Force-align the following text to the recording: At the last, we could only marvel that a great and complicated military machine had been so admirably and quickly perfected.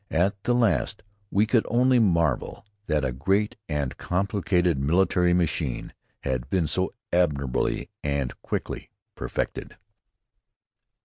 At 0.09 0.45
the 0.45 0.55
last, 0.55 1.03
we 1.29 1.45
could 1.45 1.63
only 1.69 1.99
marvel 1.99 2.65
that 2.87 3.05
a 3.05 3.11
great 3.11 3.55
and 3.69 3.95
complicated 3.97 4.79
military 4.79 5.31
machine 5.31 5.93
had 6.21 6.49
been 6.49 6.65
so 6.65 6.95
admirably 7.13 7.87
and 8.03 8.33
quickly 8.41 8.89
perfected. 9.13 9.77